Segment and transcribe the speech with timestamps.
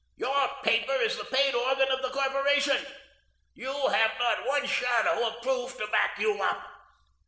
[0.15, 2.83] Your paper is the paid organ of the corporation.
[3.53, 6.65] You have not one shadow of proof to back you up.